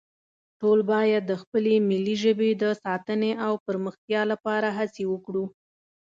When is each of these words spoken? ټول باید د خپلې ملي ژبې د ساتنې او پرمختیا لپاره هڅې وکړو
ټول 0.59 0.79
باید 0.91 1.23
د 1.27 1.33
خپلې 1.41 1.75
ملي 1.89 2.15
ژبې 2.23 2.49
د 2.63 2.65
ساتنې 2.83 3.31
او 3.45 3.53
پرمختیا 3.65 4.21
لپاره 4.31 4.67
هڅې 4.77 5.03
وکړو 5.13 5.45